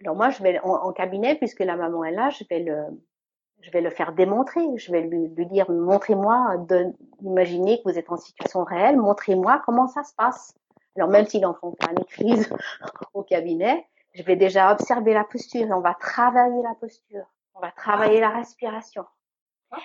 [0.00, 2.84] Alors moi, je vais en, cabinet, puisque la maman est là, je vais le,
[3.60, 4.62] je vais le faire démontrer.
[4.76, 6.66] Je vais lui, dire, montrez-moi,
[7.20, 10.54] imaginez que vous êtes en situation réelle, montrez-moi comment ça se passe.
[10.96, 12.50] Alors même si l'enfant fait une crise
[13.12, 17.26] au cabinet, je vais déjà observer la posture et on va travailler la posture.
[17.54, 19.06] On va travailler la respiration.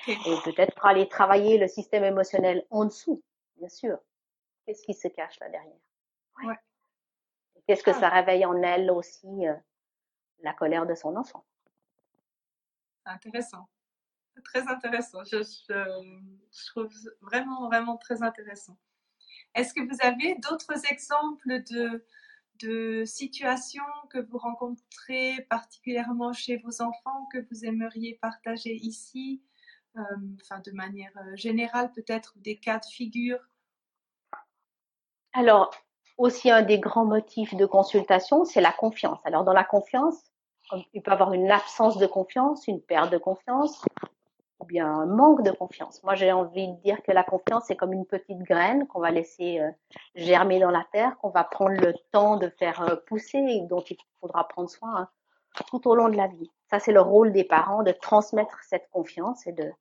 [0.07, 3.23] Et peut-être pour aller travailler le système émotionnel en dessous,
[3.57, 3.97] bien sûr.
[4.65, 6.57] Qu'est-ce qui se cache là derrière?
[7.67, 7.99] Qu'est-ce que ah.
[7.99, 9.53] ça réveille en elle aussi, euh,
[10.39, 11.45] la colère de son enfant?
[13.05, 13.67] Intéressant.
[14.43, 15.23] Très intéressant.
[15.23, 16.89] Je, je, trouve
[17.21, 18.77] vraiment, vraiment très intéressant.
[19.53, 22.03] Est-ce que vous avez d'autres exemples de,
[22.59, 29.41] de situations que vous rencontrez particulièrement chez vos enfants que vous aimeriez partager ici,
[29.97, 30.01] euh,
[30.41, 33.39] enfin de manière euh, générale peut-être, des cas de figure?
[35.33, 35.71] Alors,
[36.17, 39.19] aussi un des grands motifs de consultation, c'est la confiance.
[39.25, 40.15] Alors dans la confiance,
[40.93, 43.83] il peut avoir une absence de confiance, une perte de confiance,
[44.59, 46.03] ou bien manque de confiance.
[46.03, 49.11] Moi, j'ai envie de dire que la confiance, c'est comme une petite graine qu'on va
[49.11, 49.69] laisser euh,
[50.15, 53.81] germer dans la terre, qu'on va prendre le temps de faire euh, pousser et dont
[53.81, 55.09] il faudra prendre soin hein,
[55.69, 56.49] tout au long de la vie.
[56.69, 59.71] Ça, c'est le rôle des parents de transmettre cette confiance et de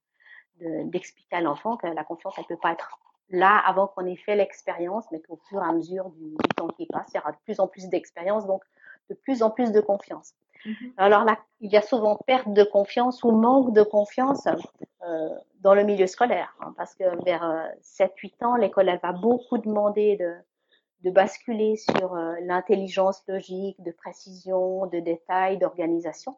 [0.60, 4.36] d'expliquer à l'enfant que la confiance, elle peut pas être là avant qu'on ait fait
[4.36, 7.32] l'expérience, mais qu'au fur et à mesure du, du, temps qui passe, il y aura
[7.32, 8.62] de plus en plus d'expérience, donc
[9.10, 10.34] de plus en plus de confiance.
[10.64, 10.92] Mhm.
[10.96, 15.28] Alors là, il y a souvent perte de confiance ou manque de confiance euh,
[15.60, 19.58] dans le milieu scolaire, hein, parce que vers 7-8 euh, ans, l'école elle va beaucoup
[19.58, 20.34] demander de,
[21.04, 26.36] de basculer sur euh, l'intelligence logique, de précision, de détail, d'organisation,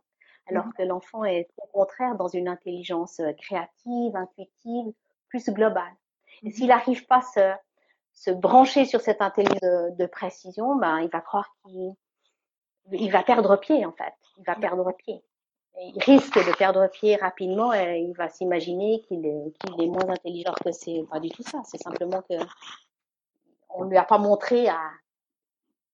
[0.48, 0.72] alors mhm.
[0.72, 4.92] que l'enfant est au contraire dans une intelligence euh, créative, intuitive,
[5.28, 5.94] plus globale.
[6.42, 6.52] Et mhm.
[6.52, 7.52] s'il n'arrive pas à se,
[8.12, 11.94] se brancher sur cette intelligence de, de précision, ben, il va croire qu'il
[12.92, 14.14] il va perdre pied en fait.
[14.38, 15.22] Il va perdre pied.
[15.78, 20.08] il risque de perdre pied rapidement et il va s'imaginer qu'il est, qu'il est moins
[20.08, 21.62] intelligent que c'est pas du tout ça.
[21.64, 22.34] C'est simplement que
[23.70, 24.80] on lui a pas montré à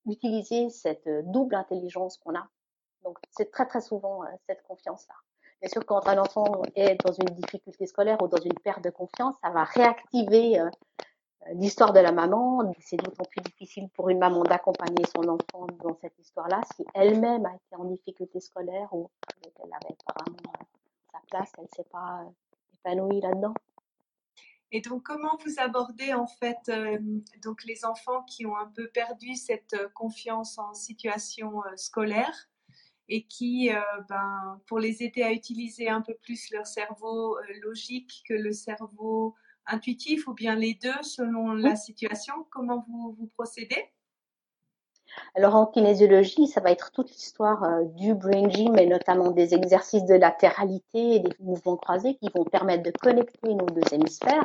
[0.07, 2.47] utiliser cette double intelligence qu'on a.
[3.05, 5.15] Donc c'est très très souvent euh, cette confiance-là.
[5.61, 8.91] Bien sûr, quand un enfant est dans une difficulté scolaire ou dans une perte de
[8.91, 10.69] confiance, ça va réactiver euh,
[11.51, 15.97] l'histoire de la maman, c'est d'autant plus difficile pour une maman d'accompagner son enfant dans
[16.01, 19.11] cette histoire-là si elle-même a été en difficulté scolaire ou
[19.43, 20.53] qu'elle n'avait pas vraiment
[21.11, 22.31] sa place, qu'elle ne s'est pas euh,
[22.75, 23.55] épanouie là-dedans.
[24.75, 26.99] Et donc, comment vous abordez en fait euh,
[27.43, 32.49] donc les enfants qui ont un peu perdu cette euh, confiance en situation scolaire
[33.09, 33.69] et qui,
[34.09, 39.35] ben, pour les aider à utiliser un peu plus leur cerveau logique que le cerveau
[39.67, 43.91] intuitif ou bien les deux selon la situation Comment vous, vous procédez?
[45.35, 49.55] Alors en kinésiologie, ça va être toute l'histoire euh, du brain gym et notamment des
[49.55, 54.45] exercices de latéralité et des mouvements croisés qui vont permettre de connecter nos deux hémisphères.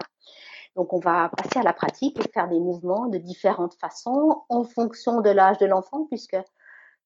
[0.76, 4.64] Donc on va passer à la pratique et faire des mouvements de différentes façons en
[4.64, 6.38] fonction de l'âge de l'enfant puisque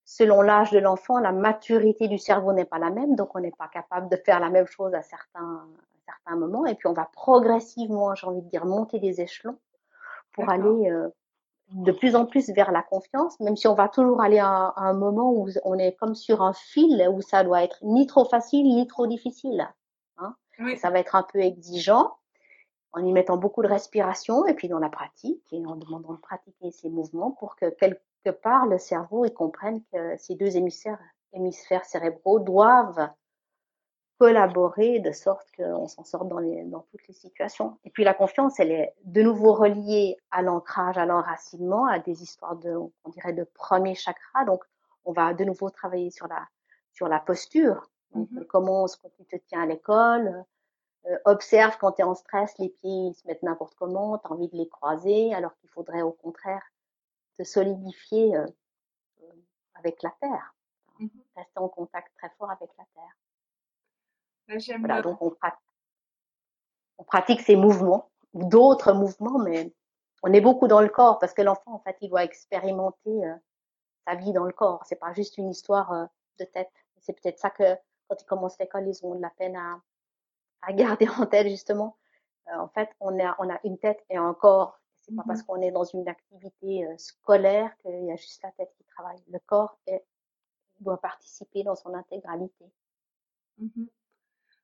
[0.03, 3.51] selon l'âge de l'enfant, la maturité du cerveau n'est pas la même, donc on n'est
[3.51, 5.67] pas capable de faire la même chose à certains,
[6.11, 6.65] certains moments.
[6.65, 9.57] Et puis on va progressivement, j'ai envie de dire, monter des échelons
[10.33, 11.09] pour aller euh,
[11.71, 14.93] de plus en plus vers la confiance, même si on va toujours aller à, un
[14.93, 18.65] moment où on est comme sur un fil où ça doit être ni trop facile
[18.65, 19.67] ni trop difficile.
[20.17, 20.35] Hein.
[20.77, 22.13] Ça va être un peu exigeant
[22.93, 26.19] en y mettant beaucoup de respiration et puis dans la pratique et en demandant de
[26.19, 30.99] pratiquer ces mouvements pour que quelque part le cerveau il comprenne que ces deux hémisphères,
[31.31, 33.09] hémisphères cérébraux doivent
[34.21, 37.79] collaborer de sorte qu'on s'en sorte dans, les, dans toutes les situations.
[37.85, 42.21] Et puis la confiance, elle est de nouveau reliée à l'ancrage, à l'enracinement, à des
[42.21, 44.45] histoires de, on dirait, de premier chakra.
[44.45, 44.63] Donc,
[45.05, 46.47] on va de nouveau travailler sur la,
[46.91, 47.89] sur la posture.
[48.13, 48.45] Donc, mm-hmm.
[48.45, 50.45] Comment est-ce que tu te tiens à l'école?
[51.07, 54.27] Euh, Observe quand tu es en stress, les pieds ils se mettent n'importe comment, tu
[54.27, 56.61] as envie de les croiser, alors qu'il faudrait au contraire
[57.39, 58.45] te solidifier euh,
[59.23, 59.31] euh,
[59.73, 60.53] avec la terre.
[60.99, 61.09] Mm-hmm.
[61.37, 63.15] Rester en contact très fort avec la terre.
[64.79, 65.59] Voilà, donc on pratique,
[66.97, 69.73] on pratique ces mouvements ou d'autres mouvements, mais
[70.23, 73.35] on est beaucoup dans le corps parce que l'enfant, en fait, il doit expérimenter euh,
[74.07, 74.83] sa vie dans le corps.
[74.85, 76.05] C'est pas juste une histoire euh,
[76.39, 76.71] de tête.
[76.99, 77.75] C'est peut-être ça que
[78.07, 79.81] quand ils commencent l'école, ils ont de la peine à,
[80.61, 81.97] à garder en tête justement.
[82.49, 84.79] Euh, en fait, on a, on a une tête et un corps.
[85.01, 88.51] C'est pas parce mmh qu'on est dans une activité scolaire qu'il y a juste la
[88.51, 89.17] tête qui travaille.
[89.31, 90.05] Le corps est,
[90.79, 92.71] doit participer dans son intégralité.
[93.57, 93.85] Mmh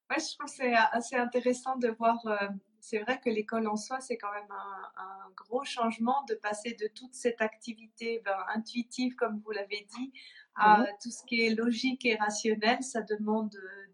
[0.09, 2.25] Ouais, je trouve c'est assez intéressant de voir.
[2.25, 2.47] Euh,
[2.79, 6.87] c'est vrai que l'école en soi, c'est quand même un, gros changement de passer de
[6.87, 10.11] toute cette activité ben, intuitive, comme vous l'avez dit,
[10.55, 12.81] à tout ce qui est logique et rationnel.
[12.81, 13.85] Ça demande euh,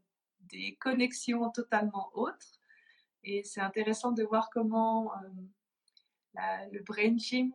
[0.41, 2.59] des connexions totalement autres.
[3.23, 6.39] Et c'est intéressant de voir comment euh,
[6.71, 7.53] le brain gym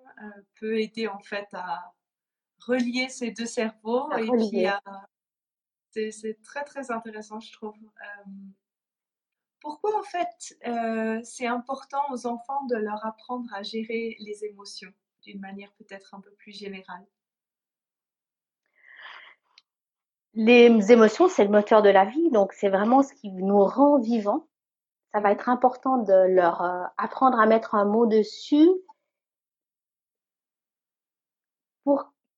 [0.57, 1.93] peut aider en fait à
[2.61, 4.81] relier ces deux cerveaux et puis à
[6.11, 7.77] c'est très très intéressant, je trouve.
[7.77, 8.31] Euh,
[9.61, 14.93] pourquoi en fait euh, c'est important aux enfants de leur apprendre à gérer les émotions
[15.23, 17.05] d'une manière peut-être un peu plus générale?
[20.35, 23.99] Les émotions, c'est le moteur de la vie, donc c'est vraiment ce qui nous rend
[23.99, 24.47] vivants.
[25.13, 28.69] Ça va être important de leur euh, apprendre à mettre un mot dessus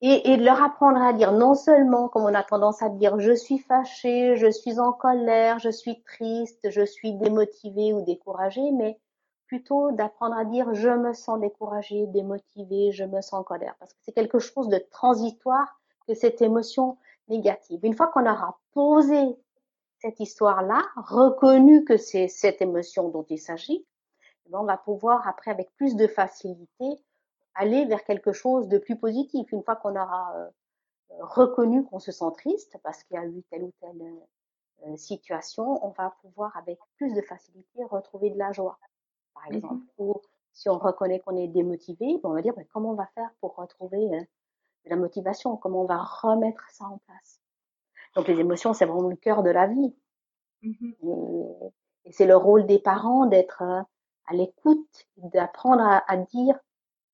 [0.01, 3.21] pour et, de leur apprendre à dire non seulement, comme on a tendance à dire,
[3.21, 8.63] je suis fâché, je suis en colère, je suis triste, je suis démotivé ou découragé,
[8.73, 8.99] mais
[9.47, 13.93] plutôt d'apprendre à dire je me sens découragé, démotivé, je me sens en colère, parce
[13.93, 16.97] que c'est quelque chose de transitoire que cette émotion
[17.29, 17.81] négative.
[17.83, 19.37] Une fois qu'on aura posé
[19.99, 23.87] cette histoire-là, reconnu que c'est cette émotion dont il s'agit,
[24.47, 26.87] eh ben, on va pouvoir après avec plus de facilité
[27.55, 29.51] aller vers quelque chose de plus positif.
[29.53, 30.49] Une fois qu'on aura euh,
[31.21, 34.03] reconnu qu'on se sent triste parce qu'il y a eu telle ou telle
[34.87, 38.79] euh, situation, on va pouvoir avec plus de facilité retrouver de la joie,
[39.35, 39.85] par mmh exemple.
[39.99, 40.15] Ou
[40.53, 43.31] si on reconnaît qu'on est démotivé, ben, on va dire ben, comment on va faire
[43.41, 44.21] pour retrouver euh,
[44.85, 47.41] de la motivation, comment on va remettre ça en place?
[48.17, 49.95] Donc les émotions, c'est vraiment le cœur de la vie.
[50.63, 50.91] Mmh
[52.05, 56.59] et, c'est le rôle des parents d'être à l'écoute, d'apprendre à, dire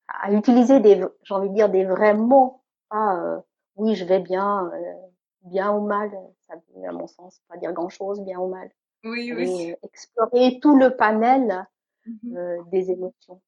[0.08, 2.62] à utiliser des, j'ai envie de dire, des vrais mots.
[2.88, 3.40] Pas, euh,
[3.76, 4.94] oui, je vais bien, euh,
[5.42, 6.10] bien ou mal.
[6.48, 6.54] Ça
[6.86, 8.70] à mon sens, pas dire grand chose, bien ou mal.
[9.04, 9.74] Oui, oui.
[9.82, 11.66] explorer tout le panel
[12.06, 13.40] mmh euh, des émotions.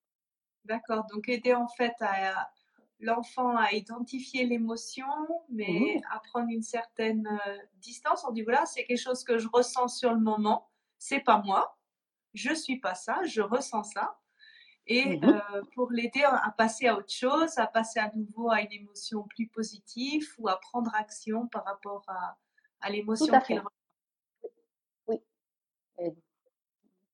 [0.64, 1.06] D'accord.
[1.12, 2.50] Donc, aider en fait à,
[3.00, 5.06] l'enfant à identifier l'émotion,
[5.48, 7.28] mais à prendre une certaine
[7.76, 8.24] distance.
[8.28, 10.68] On dit voilà, c'est quelque chose que je ressens sur le moment.
[10.98, 11.78] C'est pas moi.
[12.34, 13.22] Je suis pas ça.
[13.24, 14.18] Je ressens ça
[14.88, 18.62] et mmh euh, pour l'aider à passer à autre chose, à passer à nouveau à
[18.62, 22.36] une émotion plus positive ou à prendre action par rapport à,
[22.80, 23.70] à l'émotion qu'il ressent.
[25.06, 25.20] Oui.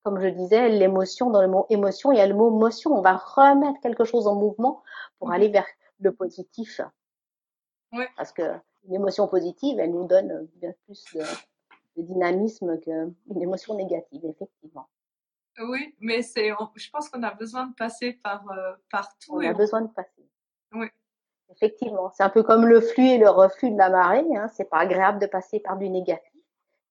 [0.04, 2.92] comme je disais, l'émotion, dans le mot émotion, il y a le mot motion.
[2.92, 4.82] On va remettre quelque chose en mouvement
[5.18, 5.66] pour mmh aller vers
[5.98, 6.80] le positif.
[7.92, 8.04] Oui.
[8.16, 8.42] Parce que
[8.86, 11.22] une émotion positive, elle nous donne bien plus de,
[11.96, 14.88] de dynamisme qu'une émotion négative, effectivement.
[15.58, 19.34] Oui, mais c'est, je pense qu'on a besoin de passer par, euh, par tout.
[19.34, 20.28] On a besoin de passer.
[20.72, 20.88] Oui.
[21.50, 24.24] Effectivement, c'est un peu comme le flux et le reflux de la marée.
[24.36, 24.48] Hein.
[24.48, 26.32] C'est pas agréable de passer par du négatif.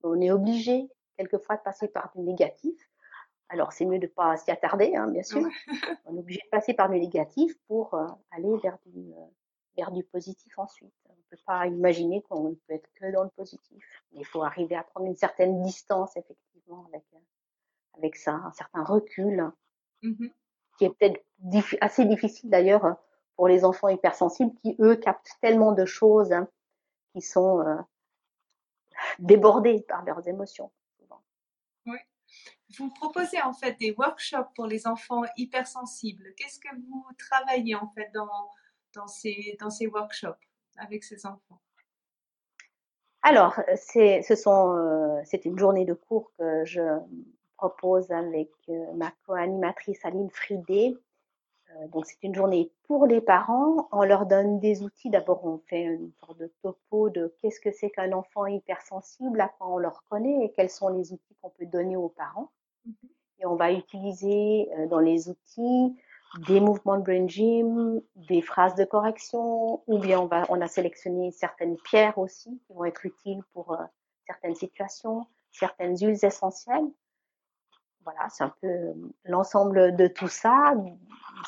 [0.03, 2.75] On est obligé quelquefois de passer par du négatif.
[3.49, 5.41] Alors c'est mieux de pas s'y attarder, hein, bien sûr.
[6.05, 9.25] On est obligé de passer par du négatif pour euh, aller vers du, euh,
[9.77, 10.93] vers du positif ensuite.
[11.09, 13.83] On ne peut pas imaginer qu'on ne peut être que dans le positif.
[14.13, 17.03] Il faut arriver à prendre une certaine distance effectivement avec
[17.97, 19.51] avec ça, un certain recul,
[20.01, 20.27] mmh
[20.77, 21.23] qui est peut-être
[21.81, 22.97] assez difficile d'ailleurs
[23.35, 26.47] pour les enfants hypersensibles qui, eux, captent tellement de choses hein,
[27.13, 27.75] qui sont euh,
[29.19, 30.71] débordés par leurs émotions.
[31.85, 31.97] Oui.
[32.77, 36.33] Vous proposez en fait des workshops pour les enfants hypersensibles.
[36.37, 38.49] Qu'est-ce que vous travaillez en fait dans,
[38.93, 40.39] dans, ces, dans ces workshops
[40.77, 41.61] avec ces enfants?
[43.21, 46.81] Alors, c'est, ce sont, euh, c'est une journée de cours que je
[47.63, 50.97] propose avec euh, ma co-animatrice Aline Fridé.
[51.69, 53.87] Euh, donc c'est une journée pour les parents.
[53.93, 55.09] On leur donne des outils.
[55.09, 59.47] D'abord, on fait une sorte de topo de qu'est-ce que c'est qu'un enfant hypersensible, à
[59.47, 62.51] quoi on le reconnaît et quels sont les outils qu'on peut donner aux parents.
[62.85, 63.07] Mm-hmm.
[63.39, 65.95] Et on va utiliser euh, dans les outils
[66.47, 70.67] des mouvements de brain gym, des phrases de correction, ou bien on, va, on a
[70.67, 73.77] sélectionné certaines pierres aussi qui vont être utiles pour
[74.25, 76.89] certaines situations, certaines huiles essentielles
[78.03, 78.93] voilà, c'est un peu euh,
[79.25, 80.73] l'ensemble de tout ça.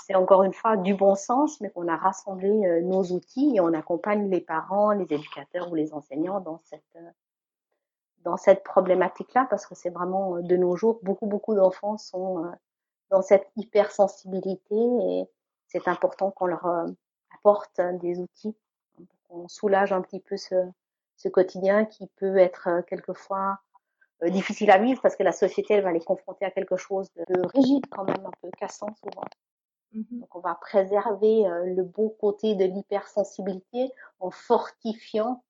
[0.06, 3.60] C'est encore une fois du bon sens, mais qu'on a rassemblé euh, nos outils et
[3.60, 7.10] on accompagne les parents, les éducateurs ou les enseignants dans cette, euh,
[8.24, 12.52] dans cette problématique-là, parce que c'est vraiment de nos jours, beaucoup, beaucoup d'enfants sont
[13.12, 15.30] dans cette hypersensibilité et
[15.68, 16.66] c'est important qu'on leur
[17.36, 18.56] apporte des outils
[19.30, 20.56] qu'on soulage un petit peu ce,
[21.18, 23.60] ce quotidien qui peut être quelquefois
[24.24, 27.12] euh, difficile à vivre parce que la société elle va les confronter à quelque chose
[27.16, 29.26] de rigide quand même, un peu cassant souvent.
[29.94, 35.44] Mmh Donc on va préserver euh, le beau côté de l'hypersensibilité en fortifiant,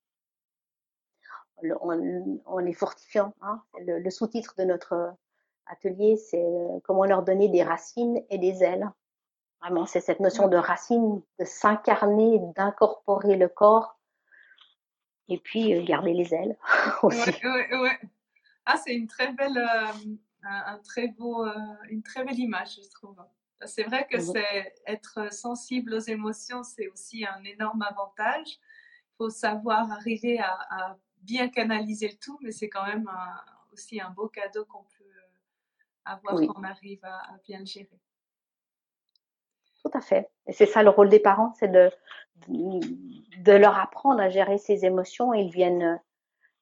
[1.79, 3.33] en, les fortifiant.
[3.41, 3.61] Hein.
[3.79, 5.13] Le, le sous-titre de notre
[5.67, 8.89] atelier, c'est euh, comment leur donner des racines et des ailes.
[9.61, 13.99] Vraiment, c'est cette notion de racine, de s'incarner, d'incorporer le corps
[15.27, 16.57] et puis garder les ailes
[17.03, 17.29] aussi.
[17.43, 17.99] Ouais, ouais,
[18.65, 21.53] ah, c'est une très belle, euh, un, très beau, euh,
[21.89, 23.17] une très belle image, je trouve.
[23.65, 28.47] C'est vrai que c'est être sensible aux émotions, c'est aussi un énorme avantage.
[28.47, 33.09] Il faut savoir arriver à, bien canaliser le tout, mais c'est quand même
[33.73, 35.03] aussi un beau cadeau qu'on peut
[36.03, 37.99] avoir quand on arrive à, bien le gérer.
[39.81, 40.29] Tout à fait.
[40.47, 41.91] Et c'est ça le rôle des parents, c'est de,
[42.47, 45.33] de leur apprendre à gérer ses émotions.
[45.33, 45.99] Ils viennent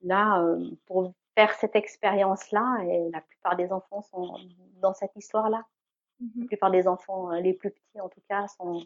[0.01, 2.83] là euh, pour faire cette expérience-là.
[2.83, 4.37] Et la plupart des enfants sont
[4.81, 5.65] dans cette histoire-là.
[6.19, 8.85] Mmh la plupart des enfants, euh, les plus petits en tout cas, sont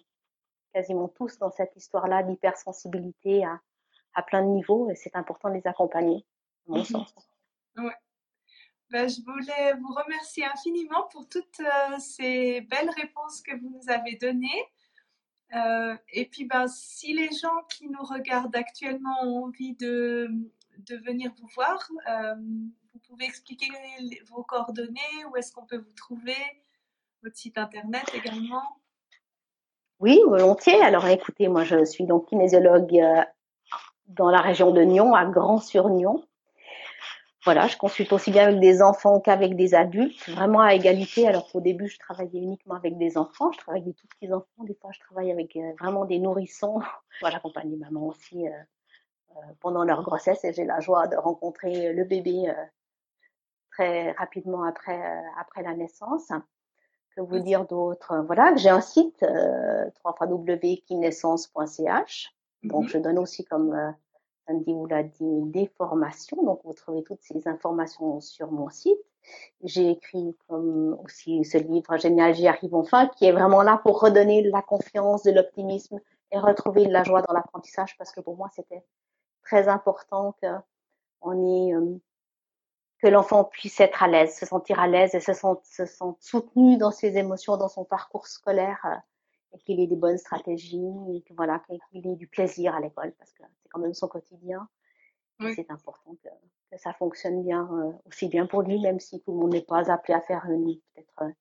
[0.74, 3.60] quasiment tous dans cette histoire-là d'hypersensibilité à,
[4.14, 4.90] à plein de niveaux.
[4.90, 6.26] Et c'est important de les accompagner,
[6.68, 7.14] à mon mmh sens.
[7.78, 7.94] Ouais.
[8.90, 13.92] Ben, je voulais vous remercier infiniment pour toutes euh, ces belles réponses que vous nous
[13.92, 14.66] avez données.
[15.54, 20.30] Euh, et puis, ben, si les gens qui nous regardent actuellement ont envie de,
[20.78, 21.88] de venir vous voir.
[22.10, 22.36] Euh,
[22.94, 23.68] vous pouvez expliquer
[24.30, 26.36] vos coordonnées, où est-ce qu'on peut vous trouver,
[27.24, 28.64] votre site internet également.
[30.00, 30.82] Oui, volontiers.
[30.82, 33.22] Alors écoutez, moi je suis donc kinésiologue euh,
[34.08, 36.24] dans la région de Nyon, à Grand-sur-Nyon.
[37.44, 41.28] Voilà, je consulte aussi bien avec des enfants qu'avec des adultes, vraiment à égalité.
[41.28, 44.34] Alors qu'au début, je travaillais uniquement avec des enfants, je travaille avec des tout petits
[44.34, 44.64] enfants.
[44.66, 46.82] Des fois, je travaille avec euh, vraiment des nourrissons.
[47.22, 48.46] Voilà, j'accompagne les mamans aussi
[49.60, 52.54] pendant leur grossesse et j'ai la joie de rencontrer le bébé euh,
[53.72, 56.32] très rapidement après, euh, après la naissance.
[57.16, 58.24] Que vous dire d'autre?
[58.28, 59.26] Voilà, j'ai un site
[60.06, 62.34] www.kinescence.ch.
[62.64, 63.96] Donc, mmh je donne aussi, comme
[64.48, 66.44] Sandy vous l'a dit, des formations.
[66.44, 69.00] Donc, vous trouvez toutes ces informations sur mon site.
[69.64, 74.00] J'ai écrit comme aussi ce livre Génial, j'y arrive enfin, qui est vraiment là pour
[74.00, 76.00] redonner de la confiance, de l'optimisme
[76.32, 78.84] et retrouver de la joie dans l'apprentissage parce que pour moi, c'était
[79.48, 80.48] très important que
[81.22, 81.98] on est, euh,
[83.02, 85.86] que l'enfant puisse être à l'aise, se sentir à l'aise et se sentir se
[86.20, 88.96] soutenu dans ses émotions, dans son parcours scolaire, euh,
[89.54, 93.14] et qu'il ait des bonnes stratégies, et que voilà, qu'il ait du plaisir à l'école,
[93.18, 94.68] parce que c'est quand même son quotidien.
[95.40, 96.30] C'est important que,
[96.72, 99.62] que, ça fonctionne bien, euh, aussi bien pour lui, même si tout le monde n'est
[99.62, 101.32] pas appelé à faire peut-être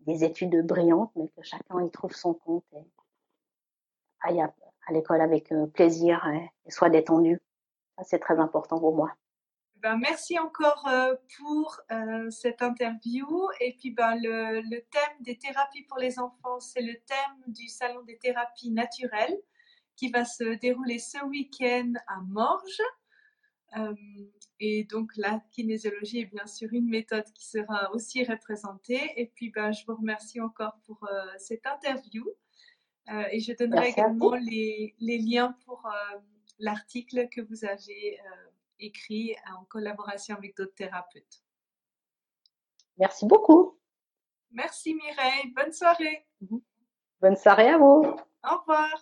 [0.00, 2.90] des études brillantes, mais que chacun y trouve son compte et
[4.22, 4.52] aille à,
[4.90, 6.26] l'école avec plaisir
[6.64, 7.40] et soit détendu
[8.02, 9.14] c'est très important pour moi.
[9.82, 13.26] Ben, merci encore euh, pour euh, cette interview.
[13.60, 17.66] Et puis ben, le, le, thème des thérapies pour les enfants, c'est le thème du
[17.66, 19.36] salon des thérapies naturelles.
[19.96, 22.82] qui va se dérouler ce week-end à Morges.
[23.76, 23.94] Euh,
[24.60, 29.02] et donc la kinésiologie est bien sûr une méthode qui sera aussi représentée.
[29.16, 32.24] Et puis ben, je vous remercie encore pour cette interview.
[33.32, 35.90] Et je donnerai également les, les, liens pour
[36.58, 38.20] l'article que vous avez
[38.78, 41.42] écrit en collaboration avec d'autres thérapeutes.
[42.98, 43.78] Merci beaucoup.
[44.50, 45.52] Merci Mireille.
[45.56, 46.26] Bonne soirée.
[47.20, 48.04] Bonne soirée à vous.
[48.44, 48.92] Au revoir.